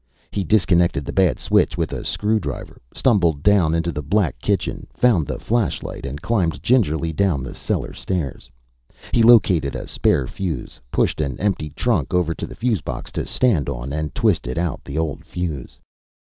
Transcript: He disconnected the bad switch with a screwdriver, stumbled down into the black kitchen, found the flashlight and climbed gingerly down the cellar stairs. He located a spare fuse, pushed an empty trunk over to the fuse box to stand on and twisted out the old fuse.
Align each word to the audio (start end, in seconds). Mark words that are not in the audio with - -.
He 0.31 0.43
disconnected 0.43 1.05
the 1.05 1.13
bad 1.13 1.37
switch 1.37 1.77
with 1.77 1.93
a 1.93 2.03
screwdriver, 2.03 2.81
stumbled 2.91 3.43
down 3.43 3.75
into 3.75 3.91
the 3.91 4.01
black 4.01 4.39
kitchen, 4.39 4.87
found 4.95 5.27
the 5.27 5.37
flashlight 5.37 6.07
and 6.07 6.19
climbed 6.19 6.63
gingerly 6.63 7.13
down 7.13 7.43
the 7.43 7.53
cellar 7.53 7.93
stairs. 7.93 8.49
He 9.11 9.21
located 9.21 9.75
a 9.75 9.87
spare 9.87 10.25
fuse, 10.25 10.79
pushed 10.91 11.21
an 11.21 11.39
empty 11.39 11.69
trunk 11.69 12.15
over 12.15 12.33
to 12.33 12.47
the 12.47 12.55
fuse 12.55 12.81
box 12.81 13.11
to 13.11 13.27
stand 13.27 13.69
on 13.69 13.93
and 13.93 14.15
twisted 14.15 14.57
out 14.57 14.83
the 14.83 14.97
old 14.97 15.23
fuse. 15.23 15.77